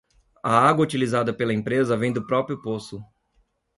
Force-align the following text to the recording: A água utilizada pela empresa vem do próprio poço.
A 0.43 0.67
água 0.67 0.83
utilizada 0.83 1.31
pela 1.31 1.53
empresa 1.53 1.95
vem 1.95 2.11
do 2.11 2.25
próprio 2.25 2.59
poço. 2.59 3.03